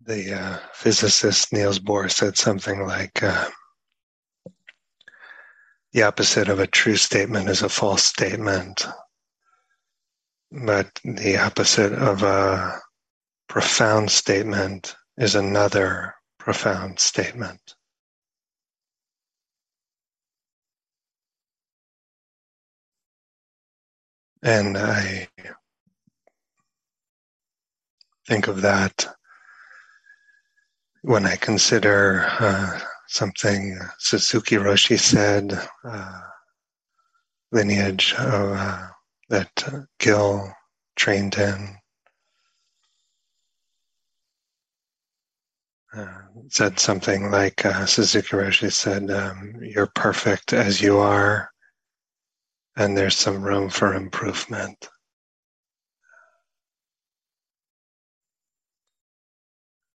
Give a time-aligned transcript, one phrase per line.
[0.00, 3.48] the uh, physicist Niels Bohr said something like uh,
[5.92, 8.86] the opposite of a true statement is a false statement,
[10.50, 12.80] but the opposite of a
[13.48, 17.74] profound statement is another profound statement.
[24.42, 25.28] And I
[28.26, 29.09] think of that
[31.02, 36.20] when I consider uh, something Suzuki Roshi said, uh,
[37.52, 38.86] lineage of, uh,
[39.28, 39.64] that
[39.98, 40.52] Gil
[40.96, 41.76] trained in,
[45.96, 51.50] uh, said something like uh, Suzuki Roshi said, um, You're perfect as you are,
[52.76, 54.88] and there's some room for improvement.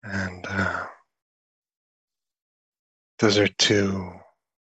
[0.04, 0.86] And uh,
[3.20, 4.12] those are two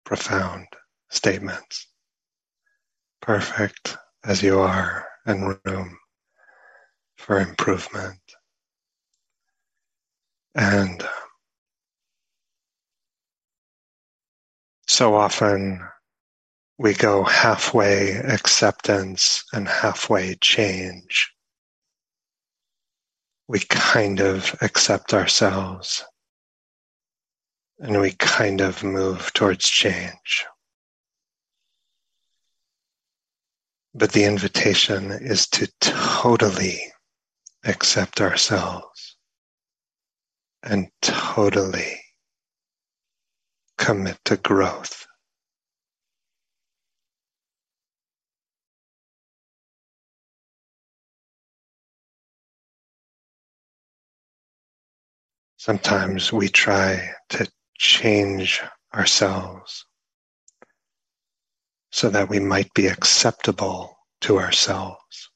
[0.06, 0.68] profound
[1.10, 1.88] statements.
[3.22, 5.98] Perfect as you are, and room
[7.18, 8.20] for improvement.
[10.56, 11.04] And
[14.88, 15.82] so often
[16.78, 21.32] we go halfway acceptance and halfway change
[23.50, 26.06] we kind of accept ourselves
[27.80, 30.46] and we kind of move towards change.
[33.96, 36.80] But the invitation is to totally
[37.66, 39.18] accept ourselves
[40.62, 42.00] and totally
[43.80, 45.08] commit to growth.
[55.60, 57.46] Sometimes we try to
[57.78, 58.62] change
[58.94, 59.84] ourselves
[61.92, 65.30] so that we might be acceptable to ourselves.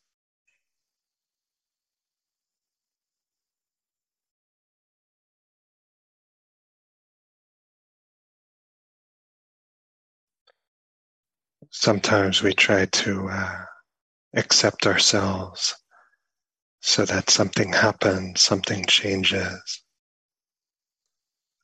[11.70, 13.66] Sometimes we try to uh,
[14.38, 15.76] accept ourselves
[16.80, 19.83] so that something happens, something changes.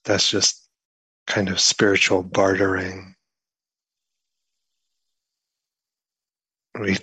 [0.06, 0.70] That's just
[1.28, 3.16] kind of spiritual bartering.
[6.80, 6.98] We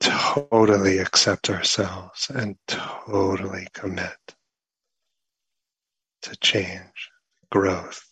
[0.00, 4.16] totally accept ourselves and totally commit
[6.22, 7.10] to change,
[7.50, 8.07] growth.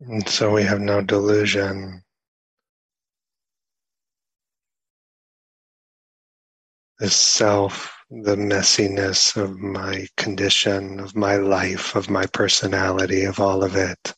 [0.00, 2.02] And so we have no delusion.
[7.00, 13.64] The self, the messiness of my condition, of my life, of my personality, of all
[13.64, 14.14] of it.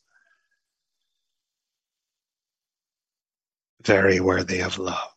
[3.83, 5.09] Very worthy of love.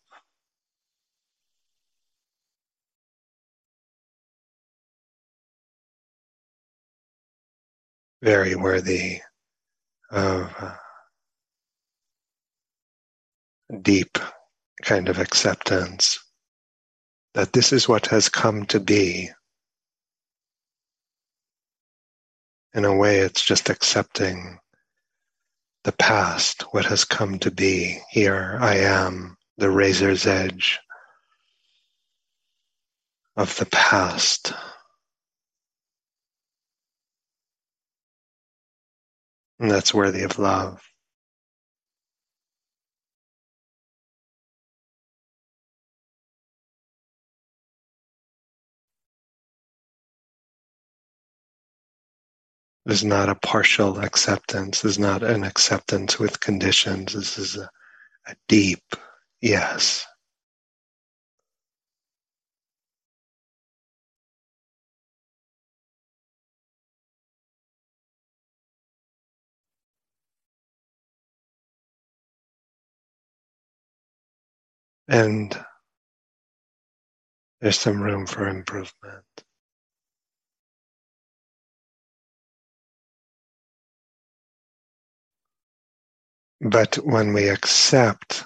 [8.23, 9.21] Very worthy
[10.15, 10.75] of uh,
[13.83, 14.17] deep
[14.83, 16.19] kind of acceptance
[17.35, 19.29] that this is what has come to be.
[22.75, 24.59] In a way, it's just accepting
[25.83, 27.99] the past, what has come to be.
[28.11, 30.79] Here I am, the razor's edge
[33.37, 34.53] of the past.
[39.61, 40.83] That's worthy of love.
[52.87, 54.83] This is not a partial acceptance.
[54.83, 57.15] This is not an acceptance with conditions.
[57.15, 57.71] This is a,
[58.29, 58.83] a deep
[59.43, 60.07] yes.
[75.09, 75.59] And
[77.61, 79.25] there's some room for improvement.
[86.61, 88.45] But when we accept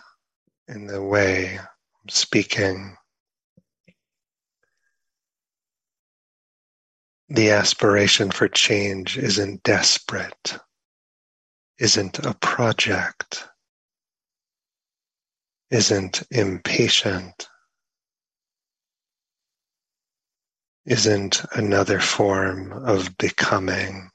[0.68, 2.96] in the way I'm speaking,
[7.28, 10.54] the aspiration for change isn't desperate.
[11.78, 13.48] isn't a project,
[15.70, 17.48] isn't impatient,
[20.86, 24.10] isn't another form of becoming.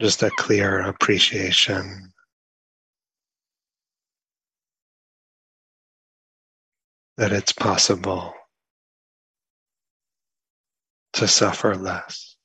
[0.00, 2.12] Just a clear appreciation
[7.18, 8.34] that it's possible
[11.14, 12.35] to suffer less.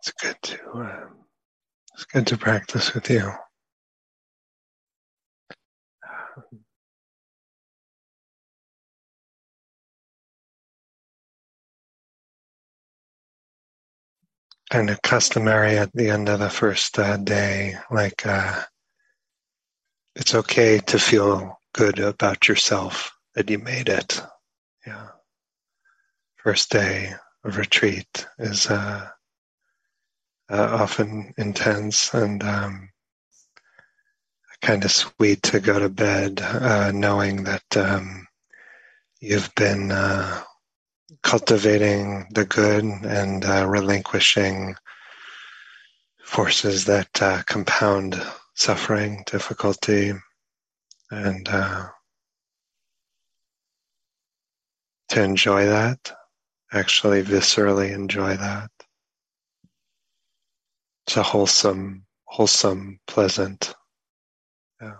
[0.00, 1.06] It's good to uh,
[1.94, 3.32] it's good to practice with you.
[14.70, 18.62] Kind of customary at the end of the first uh, day, like uh,
[20.16, 24.22] it's okay to feel good about yourself that you made it.
[24.86, 25.08] Yeah.
[26.36, 27.12] first day
[27.44, 29.08] of retreat is uh,
[30.50, 32.88] uh, often intense and um,
[34.60, 38.26] kind of sweet to go to bed uh, knowing that um,
[39.20, 40.42] you've been uh,
[41.22, 44.74] cultivating the good and uh, relinquishing
[46.24, 48.20] forces that uh, compound
[48.54, 50.12] suffering, difficulty,
[51.10, 51.86] and uh,
[55.08, 56.12] to enjoy that,
[56.72, 58.70] actually viscerally enjoy that.
[61.14, 63.74] A wholesome, wholesome, pleasant.
[64.82, 64.96] Yeah.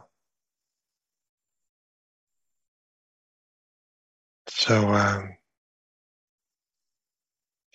[4.49, 5.37] So, um,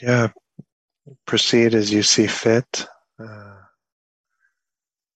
[0.01, 0.29] yeah,
[1.27, 2.88] proceed as you see fit.
[3.19, 3.57] Uh,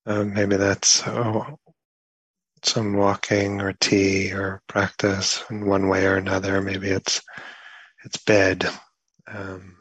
[0.05, 1.57] uh, maybe that's oh,
[2.63, 6.61] some walking or tea or practice in one way or another.
[6.61, 7.21] Maybe it's
[8.03, 8.69] it's bed,
[9.27, 9.77] um,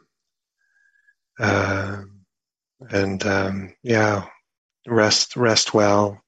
[1.39, 2.01] uh,
[2.89, 4.25] and um, yeah,
[4.87, 6.21] rest rest well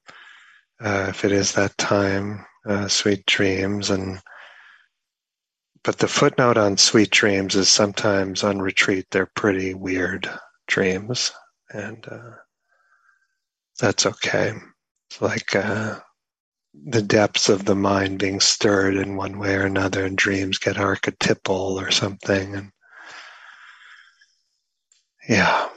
[0.81, 2.45] uh, if it is that time.
[2.67, 4.19] Uh, sweet dreams and
[5.83, 10.29] but the footnote on sweet dreams is sometimes on retreat they're pretty weird
[10.67, 11.31] dreams,
[11.69, 12.31] and uh,
[13.79, 14.53] that's okay.
[15.09, 15.99] It's like uh,
[16.73, 20.77] the depths of the mind being stirred in one way or another, and dreams get
[20.77, 22.71] archetypal or something, and
[25.29, 25.69] yeah.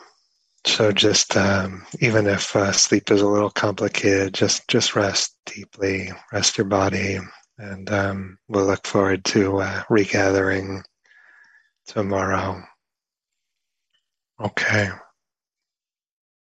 [0.67, 6.13] So just um, even if uh, sleep is a little complicated, just just rest deeply,
[6.33, 7.19] rest your body,
[7.59, 10.83] and um, we'll look forward to uh, regathering
[11.87, 12.63] tomorrow.
[14.41, 14.91] Okay.